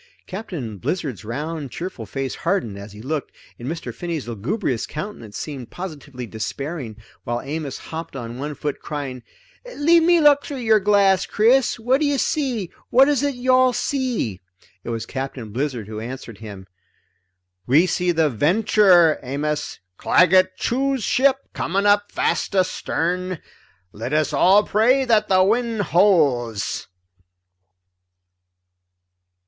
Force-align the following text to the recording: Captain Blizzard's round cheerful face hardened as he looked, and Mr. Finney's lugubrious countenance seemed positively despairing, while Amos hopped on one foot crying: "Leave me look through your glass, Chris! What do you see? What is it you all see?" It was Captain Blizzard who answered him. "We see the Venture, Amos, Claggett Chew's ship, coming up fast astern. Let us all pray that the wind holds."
Captain 0.25 0.79
Blizzard's 0.79 1.23
round 1.23 1.69
cheerful 1.69 2.07
face 2.07 2.33
hardened 2.33 2.75
as 2.75 2.91
he 2.91 3.03
looked, 3.03 3.31
and 3.59 3.67
Mr. 3.67 3.93
Finney's 3.93 4.27
lugubrious 4.27 4.87
countenance 4.87 5.37
seemed 5.37 5.69
positively 5.69 6.25
despairing, 6.25 6.95
while 7.23 7.39
Amos 7.41 7.77
hopped 7.77 8.15
on 8.15 8.39
one 8.39 8.55
foot 8.55 8.79
crying: 8.79 9.21
"Leave 9.75 10.01
me 10.01 10.19
look 10.19 10.43
through 10.43 10.57
your 10.57 10.79
glass, 10.79 11.27
Chris! 11.27 11.79
What 11.79 12.01
do 12.01 12.07
you 12.07 12.17
see? 12.17 12.71
What 12.89 13.07
is 13.09 13.21
it 13.21 13.35
you 13.35 13.53
all 13.53 13.73
see?" 13.73 14.41
It 14.83 14.89
was 14.89 15.05
Captain 15.05 15.51
Blizzard 15.51 15.87
who 15.87 15.99
answered 15.99 16.39
him. 16.39 16.65
"We 17.67 17.85
see 17.85 18.11
the 18.11 18.27
Venture, 18.27 19.19
Amos, 19.21 19.81
Claggett 19.97 20.57
Chew's 20.57 21.03
ship, 21.03 21.41
coming 21.53 21.85
up 21.85 22.11
fast 22.11 22.55
astern. 22.55 23.37
Let 23.91 24.13
us 24.13 24.33
all 24.33 24.63
pray 24.63 25.05
that 25.05 25.27
the 25.27 25.43
wind 25.43 25.79
holds." 25.93 26.87